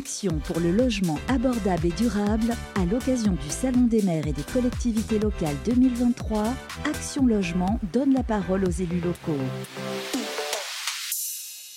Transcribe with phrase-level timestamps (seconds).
[0.00, 4.44] action pour le logement abordable et durable à l'occasion du Salon des maires et des
[4.50, 6.54] collectivités locales 2023.
[6.86, 9.36] Action Logement donne la parole aux élus locaux.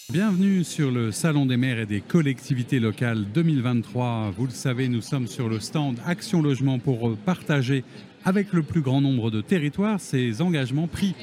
[0.09, 4.31] Bienvenue sur le Salon des maires et des collectivités locales 2023.
[4.37, 7.83] Vous le savez, nous sommes sur le stand Action Logement pour partager
[8.23, 11.13] avec le plus grand nombre de territoires ces engagements pris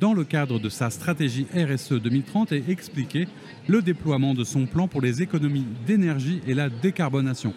[0.00, 3.28] dans le cadre de sa stratégie RSE 2030 et expliquer
[3.66, 7.54] le déploiement de son plan pour les économies d'énergie et la décarbonation.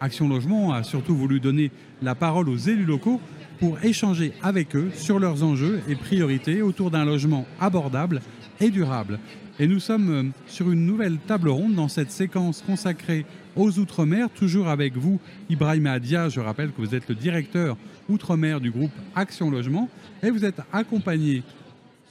[0.00, 1.70] Action Logement a surtout voulu donner
[2.02, 3.20] la parole aux élus locaux
[3.58, 8.20] pour échanger avec eux sur leurs enjeux et priorités autour d'un logement abordable
[8.60, 9.18] et durable.
[9.60, 13.26] Et nous sommes euh, sur une nouvelle table ronde dans cette séquence consacrée
[13.56, 15.18] aux Outre-mer, toujours avec vous,
[15.50, 16.28] Ibrahim Adia.
[16.28, 17.76] Je rappelle que vous êtes le directeur
[18.08, 19.88] Outre-mer du groupe Action Logement
[20.22, 21.42] et vous êtes accompagné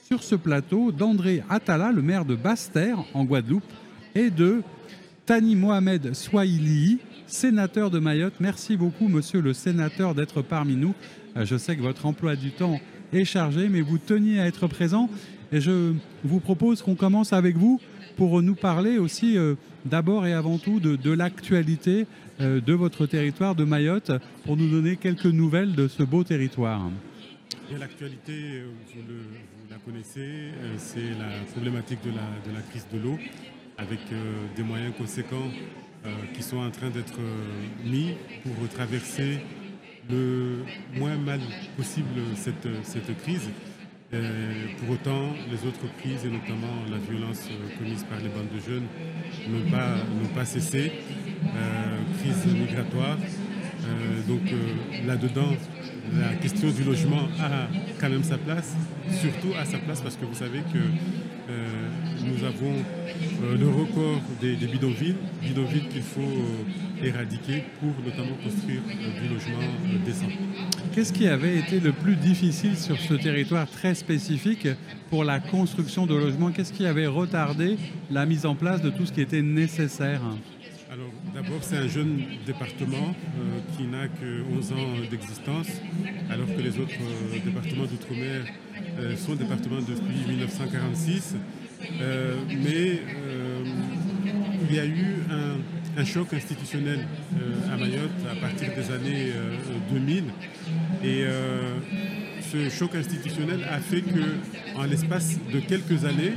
[0.08, 3.66] sur ce plateau d'André Attala, le maire de Basse-Terre en Guadeloupe,
[4.16, 4.62] et de
[5.26, 8.36] Tani Mohamed Swahili, sénateur de Mayotte.
[8.40, 10.96] Merci beaucoup, monsieur le sénateur, d'être parmi nous.
[11.36, 12.80] Euh, je sais que votre emploi du temps
[13.12, 15.10] est chargé, mais vous teniez à être présent.
[15.52, 15.92] Et je
[16.24, 17.82] vous propose qu'on commence avec vous
[18.16, 22.08] pour nous parler aussi euh, d'abord et avant tout de, l'actualité
[22.40, 24.14] euh, de votre territoire de Mayotte,
[24.46, 26.90] pour nous donner quelques nouvelles de ce beau territoire.
[27.76, 28.64] L'actualité,
[28.96, 29.02] vous,
[29.70, 33.18] la connaissez, c'est la problématique de la, crise de l'eau,
[33.78, 34.00] avec
[34.56, 35.50] des moyens conséquents
[36.06, 39.40] euh, qui sont en train d'être euh, mis pour traverser
[40.10, 40.60] le
[40.96, 41.40] moins mal
[41.76, 43.50] possible cette, crise.
[44.14, 48.60] Euh, pour autant, les autres crises, et notamment la violence commise par les bandes de
[48.60, 48.86] jeunes,
[49.50, 49.96] n'ont pas,
[50.34, 50.92] pas cessé.
[52.20, 53.18] crise migratoire.
[54.28, 54.42] Donc
[55.06, 55.54] là-dedans,
[56.20, 57.68] la question du logement a
[58.00, 58.76] quand même sa place,
[59.12, 60.80] surtout à sa place parce que vous savez que
[62.28, 62.74] nous avons
[63.44, 69.34] euh, le record des, bidonvilles, bidonvilles qu'il faut euh, éradiquer pour notamment construire euh, du
[69.34, 70.28] logement décent.
[70.94, 74.68] Qu'est-ce qui avait été le plus difficile sur ce territoire très spécifique
[75.10, 76.52] pour la construction de logements?
[76.52, 77.78] Qu'est-ce qui avait retardé
[78.12, 80.22] la mise en place de tout ce qui était nécessaire?
[80.92, 83.14] Alors d'abord c'est un jeune département
[83.76, 85.68] qui n'a que 11 ans d'existence
[86.30, 86.94] alors que les autres
[87.44, 88.46] départements d'outre-mer
[89.18, 91.36] sont départements depuis 1946
[92.02, 93.64] euh, mais euh,
[94.70, 95.18] il y a eu
[95.98, 97.08] un, choc institutionnel
[97.40, 99.32] euh, à Mayotte à partir des années
[99.92, 100.24] 2000.
[101.04, 101.26] Et
[102.42, 106.34] ce choc institutionnel a fait que, en l'espace de quelques années,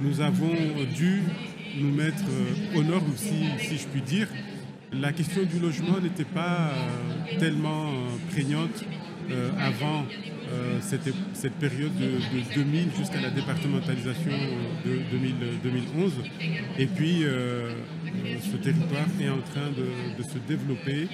[0.00, 0.54] nous avons
[0.96, 1.22] dû
[1.76, 2.24] nous mettre
[2.74, 4.28] au nord, si, je puis dire.
[4.92, 6.72] La question du logement n'était pas
[7.38, 7.90] tellement
[8.30, 8.84] prégnante
[9.58, 10.04] avant
[10.52, 14.30] euh, cette, période de, 2000 jusqu'à la départementalisation
[14.84, 14.98] de
[15.62, 16.12] 2011.
[16.78, 17.70] Et puis, euh,
[18.52, 21.08] ce territoire est en train de, se développer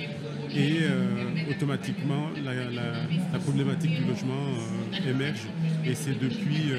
[0.54, 4.47] et euh, automatiquement, la, problématique du logement
[5.09, 5.47] émerge.
[5.87, 6.72] Et c'est depuis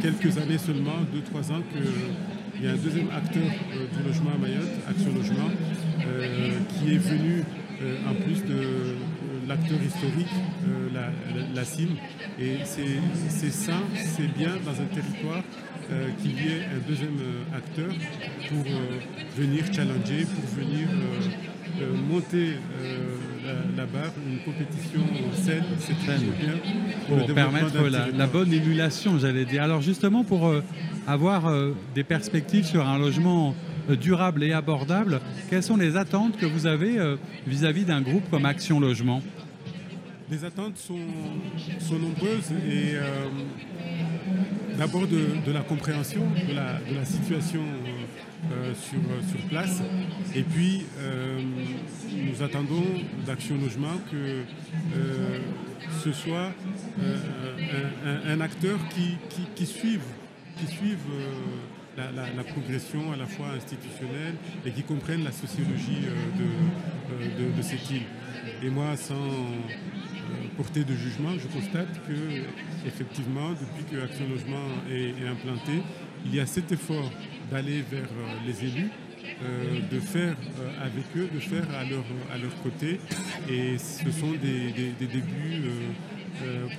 [0.00, 1.00] quelques années seulement,
[1.34, 5.50] 2-3 ans, qu'il y a un deuxième acteur du logement à Mayotte, Action Logement,
[6.68, 7.42] qui est venu
[8.08, 8.94] en plus de
[9.48, 10.34] l'acteur historique,
[10.68, 10.88] euh,
[11.54, 11.96] la, CIM.
[12.38, 15.42] Et c'est ça, c'est bien dans un territoire
[15.90, 17.92] euh, qu'il y ait un deuxième euh, acteur
[18.48, 18.64] pour
[19.36, 20.88] venir challenger, pour venir
[22.08, 22.56] monter
[23.76, 25.00] la, barre, une compétition
[25.34, 26.54] saine, c'est très bien.
[27.08, 29.62] Pour, permettre la, bonne émulation, j'allais dire.
[29.62, 30.52] Alors justement, pour
[31.06, 31.52] avoir
[31.94, 33.54] des perspectives sur un logement
[33.88, 36.98] durable et abordable, quelles sont les attentes que vous avez
[37.46, 39.22] vis-à-vis d'un groupe comme Action Logement?
[40.32, 40.96] Les attentes sont,
[41.78, 43.26] sont nombreuses et euh,
[44.78, 47.81] d'abord de, la compréhension de la, situation euh,
[48.74, 48.98] sur,
[49.28, 49.82] sur, place
[50.34, 51.40] et puis euh,
[52.10, 52.84] nous attendons
[53.26, 54.42] d'Action Logement que
[56.02, 56.52] ce soit
[58.26, 59.16] un, acteur qui,
[59.54, 60.02] qui, suive,
[60.58, 60.98] qui suive
[61.96, 64.34] la, progression à la fois institutionnelle
[64.64, 66.06] et qui comprenne la sociologie
[66.38, 68.02] de, de, cette île.
[68.62, 69.14] Et moi, sans,
[70.56, 75.82] portée de jugement, je constate que effectivement, depuis que Action Logement est, implanté,
[76.24, 77.10] il y a cet effort
[77.52, 78.90] d'aller vers euh, les élus,
[79.42, 82.98] euh, de faire euh, avec eux, de faire à leur, à leur côté.
[83.48, 85.70] Et ce sont des, débuts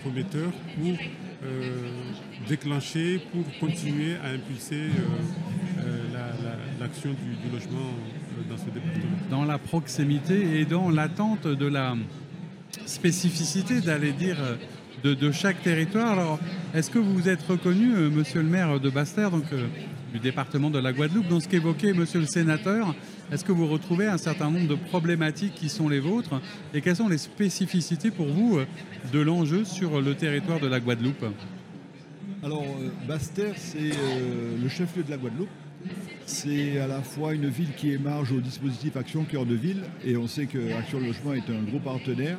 [0.01, 0.97] prometteurs pour
[2.47, 4.89] déclencher, pour continuer à impulser
[6.79, 7.91] l'action du, logement
[8.49, 9.17] dans ce département.
[9.29, 11.95] Dans la proximité et dans l'attente de la
[12.85, 14.37] spécificité d'aller dire
[15.05, 16.19] euh, de, chaque territoire.
[16.19, 16.39] Alors,
[16.73, 19.45] est-ce que vous êtes reconnu, monsieur le maire de Bastère, donc
[20.13, 22.95] du département de la Guadeloupe, dans ce qu'évoquait monsieur le sénateur
[23.31, 26.39] Est-ce que vous retrouvez un certain nombre de problématiques qui sont les vôtres
[26.73, 28.59] Et quelles sont les spécificités pour vous
[29.11, 31.25] de l'enjeu sur le territoire de la Guadeloupe?
[32.43, 32.65] Alors,
[33.07, 33.91] Bastère, c'est
[34.61, 35.49] le chef-lieu de la Guadeloupe.
[36.25, 40.15] C'est à la fois une ville qui émarge au dispositif Action Cœur de Ville, et
[40.17, 42.37] on sait que Action Logement est un gros partenaire.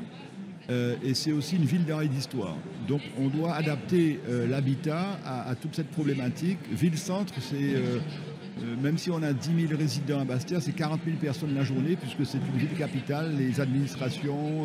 [0.71, 2.57] Euh, et c'est aussi une ville d'arrêt d'histoire.
[2.89, 6.59] Donc on doit adapter euh, l'habitat à, toute cette problématique.
[6.73, 7.99] Ville-centre, c'est euh,
[8.81, 11.97] même si on a 10 000 résidents à Bastère, c'est 40 000 personnes la journée,
[11.97, 13.37] puisque c'est une ville capitale.
[13.37, 14.63] Les administrations,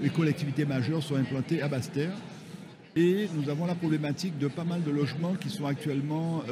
[0.00, 2.12] les collectivités majeures sont implantées à Bastère.
[2.94, 6.44] Et nous avons la problématique de pas mal de logements qui sont actuellement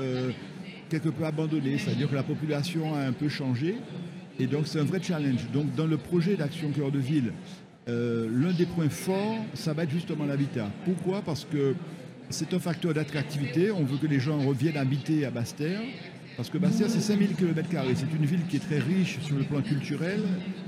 [0.90, 3.76] quelque peu abandonné, c'est-à-dire que la population a un peu changé.
[4.40, 5.48] Et donc c'est un vrai challenge.
[5.52, 7.32] Donc dans le projet d'action cœur de ville,
[7.88, 10.70] euh, l'un des points forts, ça va être justement l'habitat.
[10.84, 11.20] Pourquoi?
[11.22, 11.75] Parce que
[12.31, 13.70] c'est un facteur d'attractivité.
[13.70, 15.81] On veut que les gens reviennent habiter à Bastère.
[16.36, 17.69] Parce que Bastère, c'est 5000 km.
[17.94, 20.20] C'est une ville qui est très riche sur le plan culturel,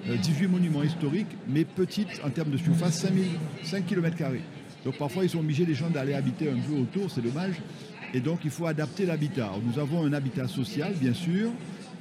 [0.07, 3.25] 18 euh, monuments historiques, mais petite en termes de surface, 5000,
[3.65, 4.17] 5 km.
[4.85, 7.57] Donc parfois, ils sont obligés, les gens, d'aller habiter un peu autour, c'est dommage.
[8.15, 9.51] Et donc, il faut adapter l'habitat.
[9.65, 11.51] Nous avons un habitat social, bien sûr,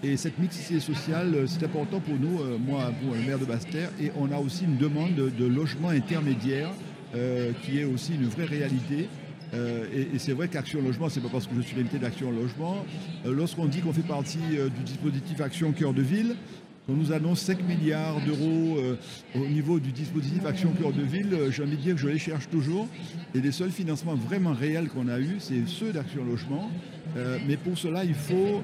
[0.05, 3.45] et cette mixité sociale, euh, c'est important pour nous, euh, moi, pour le maire de
[3.45, 6.69] Bastère, et on a aussi une demande de, logement intermédiaire,
[7.15, 9.09] euh, qui est aussi une vraie réalité.
[9.53, 12.85] et, c'est vrai qu'Action Logement, c'est pas parce que je suis l'invité d'Action Logement.
[13.23, 14.37] Lorsqu'on dit qu'on fait partie
[14.77, 16.35] du dispositif Action Cœur de Ville,
[16.89, 18.81] on nous annonce 5 milliards d'euros
[19.33, 21.37] au niveau du dispositif Action Cœur de Ville.
[21.51, 22.89] J'ai envie de dire que je les cherche toujours.
[23.33, 26.69] Et les seuls financements vraiment réels qu'on a eus, c'est ceux d'Action Logement.
[27.47, 28.61] Mais pour cela, il faut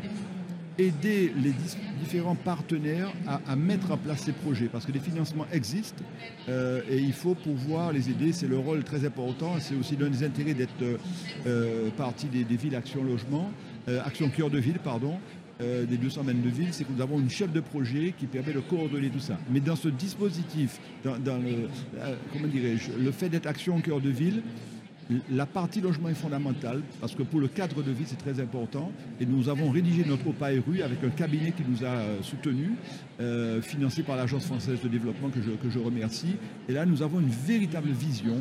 [0.78, 1.54] aider les
[2.00, 6.04] différents partenaires à, mettre en place ces projets parce que les financements existent
[6.48, 8.32] et il faut pouvoir les aider.
[8.32, 9.56] C'est le rôle très important.
[9.60, 11.00] C'est aussi l'un des intérêts d'être
[11.98, 13.52] partie des, villes Action Logement,
[14.06, 15.18] Action Cœur de Ville, pardon,
[15.62, 18.62] euh, des 222 villes, c'est que nous avons une chef de projet qui permet de
[18.62, 19.38] coordonner tout ça.
[19.52, 21.68] Mais dans ce dispositif, dans, le,
[22.00, 24.42] euh, comment dirais-je, le fait d'être action cœur de ville,
[25.32, 28.92] la partie logement est fondamentale parce que pour le cadre de vie, c'est très important.
[29.20, 32.72] Et nous avons rédigé notre OPA-RU avec un cabinet qui nous a euh, soutenus,
[33.62, 36.36] financé par l'Agence française de développement que je, que je remercie.
[36.68, 38.38] Et là, nous avons une véritable vision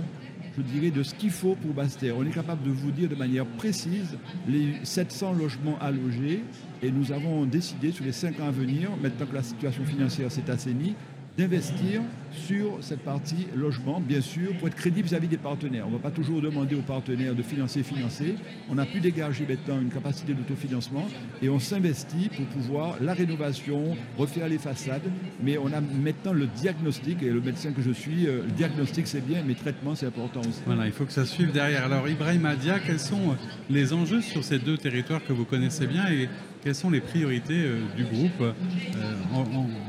[0.57, 2.17] je dirais, de ce qu'il faut pour Bastère.
[2.17, 4.17] On est capable de vous dire de manière précise
[4.49, 6.43] les 700 logements à loger
[6.83, 10.31] et nous avons décidé sur les 5 ans à venir, maintenant que la situation financière
[10.31, 10.95] s'est assainie,
[11.37, 15.85] d'investir sur cette partie logement, bien sûr, pour être crédible vis-à-vis des partenaires.
[15.87, 18.35] On ne va pas toujours demander aux partenaires de financer, financer.
[18.69, 21.07] On a pu dégager maintenant une capacité d'autofinancement
[21.43, 25.11] et on s'investit pour pouvoir la rénovation, refaire les façades.
[25.43, 29.07] Mais on a maintenant le diagnostic, et le médecin que je suis, euh, le diagnostic
[29.07, 30.61] c'est bien, mais traitement c'est important aussi.
[30.67, 31.85] Voilà, il faut que ça suive derrière.
[31.85, 33.37] Alors Ibrahim Adia, quels sont
[33.69, 36.29] les enjeux sur ces deux territoires que vous connaissez bien et
[36.63, 38.55] quelles sont les priorités euh, du groupe euh,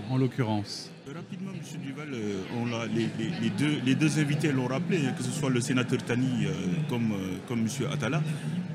[0.09, 0.89] en l'occurrence?
[1.13, 1.81] Rapidement, M.
[1.83, 2.87] Duval, euh,
[3.85, 6.51] les, deux, invités l'ont rappelé, que ce soit le sénateur Tani euh,
[6.89, 7.67] comme, euh, M.
[7.91, 8.21] Atala.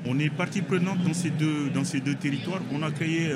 [0.05, 2.61] On est partie prenante dans ces deux, territoires.
[2.71, 3.31] On a créé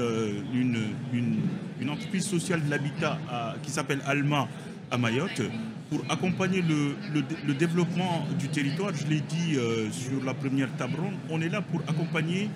[0.53, 3.17] une, entreprise sociale de l'habitat
[3.63, 4.47] qui s'appelle Alma
[4.89, 5.41] à Mayotte
[5.89, 8.91] pour accompagner le, développement du territoire.
[8.95, 9.57] Je l'ai dit
[9.91, 12.49] sur la première table ronde, on est là pour accompagner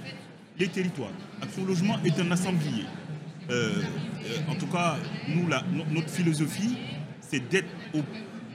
[0.58, 1.12] les territoires.
[1.42, 2.86] Action Logement est un assemblier.
[4.48, 4.96] En tout cas,
[5.28, 5.50] nous,
[5.92, 6.78] notre philosophie,
[7.30, 7.68] c'est d'être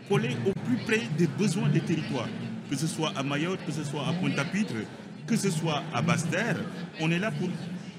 [0.09, 2.29] collé au plus près des besoins des territoires.
[2.69, 4.75] Que ce soit à Mayotte, que ce soit à Pointe-à-Pitre,
[5.27, 6.57] que ce soit à Basse-Terre,
[7.00, 7.49] on est là pour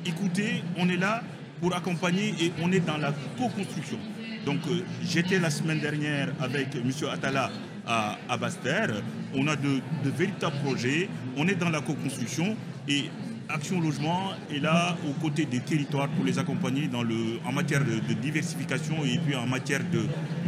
[0.05, 1.23] écouter, on est là
[1.59, 3.97] pour accompagner et on est dans la co-construction.
[4.45, 6.91] Donc euh, j'étais la semaine dernière avec M.
[7.11, 7.51] Atala
[7.85, 9.01] à, à Basse-Terre,
[9.33, 12.55] on a de, de, véritables projets, on est dans la co-construction
[12.87, 13.05] et
[13.53, 17.83] Action Logement est là aux côtés des territoires pour les accompagner dans le, en matière
[17.83, 19.81] de, diversification et puis en matière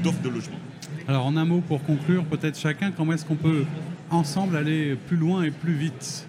[0.02, 0.58] d'offres de, logement.
[1.08, 3.66] Alors en un mot pour conclure, peut-être chacun, comment est-ce qu'on peut
[4.10, 6.28] ensemble aller plus loin et plus vite?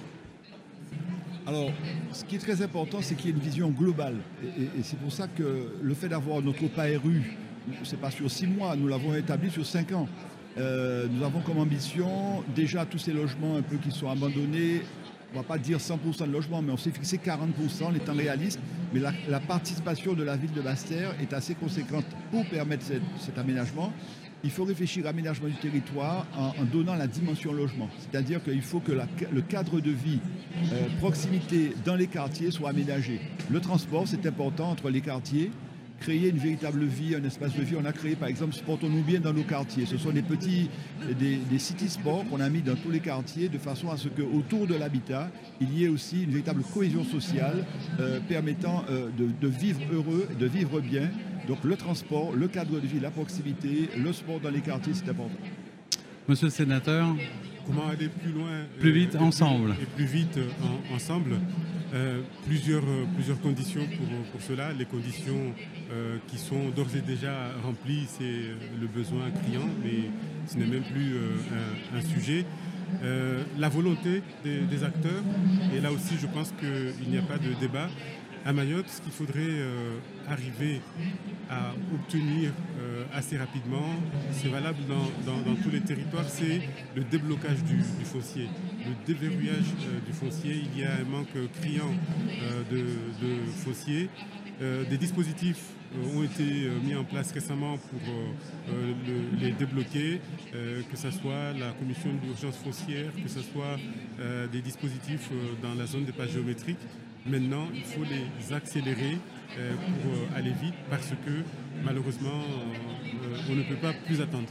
[1.47, 1.71] Alors,
[2.13, 4.17] ce qui est très important, c'est qu'il y ait une vision globale.
[4.59, 7.37] Et, c'est pour ça que le fait d'avoir notre PARU,
[7.85, 10.09] c'est pas sur six mois, nous l'avons établi sur cinq ans.
[10.57, 14.83] Euh, nous avons comme ambition déjà tous ces logements un peu qui sont abandonnés,
[15.35, 18.15] on ne va pas dire 100% de logement, mais on s'est fixé 40% en étant
[18.15, 18.61] réaliste.
[18.93, 22.85] Mais la, participation de la ville de Bastère est assez conséquente pour permettre
[23.19, 23.93] cet aménagement.
[24.45, 27.89] Il faut réfléchir à l'aménagement du territoire en, donnant la dimension logement.
[27.99, 30.21] C'est-à-dire qu'il faut que le cadre de vie,
[30.73, 33.21] euh, proximité dans les quartiers soit aménagé.
[33.51, 35.51] Le transport, c'est important entre les quartiers.
[36.01, 37.77] Créer une véritable vie, un espace de vie.
[37.81, 39.87] On a créé par exemple Sportons-nous bien dans nos quartiers.
[39.87, 40.69] Ce sont des petits,
[41.19, 44.09] des, des city sports qu'on a mis dans tous les quartiers de façon à ce
[44.09, 47.65] qu'autour de l'habitat, il y ait aussi une véritable cohésion sociale
[48.01, 51.09] euh, permettant euh, de, de vivre heureux, de vivre bien.
[51.49, 55.09] Donc le transport, le cadre de vie, la proximité, le sport dans les quartiers, c'est
[55.09, 55.35] important.
[56.29, 57.15] Monsieur le sénateur,
[57.67, 59.71] Comment aller plus loin Plus euh, vite et ensemble.
[59.81, 60.49] Et plus vite euh,
[60.91, 61.37] en- ensemble?
[61.95, 64.73] Euh, plusieurs, euh, plusieurs conditions pour, pour cela.
[64.73, 65.55] Les conditions
[65.93, 70.11] euh, qui sont d'ores et déjà remplies, c'est le besoin criant, mais
[70.49, 71.15] ce n'est même plus
[71.95, 72.45] un, sujet.
[73.59, 75.23] La volonté des acteurs,
[75.75, 77.89] et là aussi je pense qu'il n'y a pas de débat.
[78.47, 79.97] À Mayotte, ce qu'il faudrait euh,
[80.29, 80.83] arriver
[81.49, 83.89] à obtenir euh, assez rapidement,
[84.33, 86.61] c'est valable dans, tous les territoires, c'est
[86.95, 88.51] le déblocage du, foncier,
[88.85, 90.61] le déverrouillage euh, du foncier.
[90.75, 91.91] Il y a un manque criant
[92.71, 92.85] de,
[93.65, 94.11] foncier.
[94.61, 95.71] Des dispositifs
[96.15, 98.01] ont été mis en place récemment pour
[98.69, 100.21] le- les débloquer,
[100.53, 103.79] que ce soit la commission d'urgence foncière, que ce soit
[104.53, 105.29] des dispositifs
[105.61, 106.79] dans la zone des pages géométriques.
[107.27, 109.17] Maintenant, il faut les accélérer
[109.59, 111.31] euh, pour euh, aller vite parce que
[111.83, 114.47] malheureusement, euh, on ne peut pas plus attendre.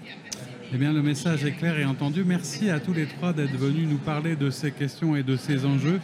[0.74, 2.24] eh bien, le message est clair et entendu.
[2.26, 5.66] Merci à tous les trois d'être venus nous parler de ces questions et de ces
[5.66, 6.00] enjeux.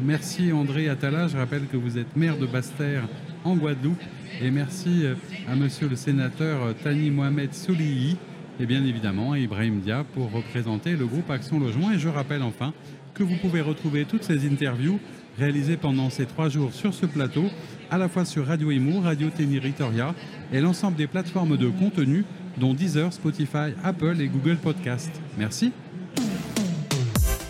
[0.00, 1.28] Merci André Attala.
[1.28, 3.06] Je rappelle que vous êtes maire de Basse-Terre
[3.44, 4.02] en Guadeloupe.
[4.40, 5.04] Et merci
[5.46, 8.16] à monsieur le sénateur Tani Mohamed Solihi
[8.58, 11.92] et bien évidemment à Ibrahim Dia pour représenter le groupe Action Logement.
[11.92, 12.72] Et je rappelle enfin
[13.12, 14.98] que vous pouvez retrouver toutes ces interviews
[15.38, 17.44] réalisées pendant ces trois jours sur ce plateau,
[17.90, 20.14] à la fois sur Radio Imo, Radio Ténéritoria
[20.52, 22.24] et l'ensemble des plateformes de contenu,
[22.58, 25.10] dont Deezer, Spotify, Apple et Google Podcast.
[25.38, 25.72] Merci.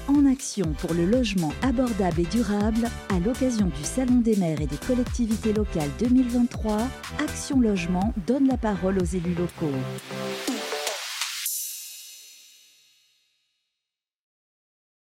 [0.08, 4.66] En action pour le logement abordable et durable, à l'occasion du Salon des maires et
[4.66, 6.78] des collectivités locales 2023,
[7.20, 9.74] Action Logement donne la parole aux élus locaux.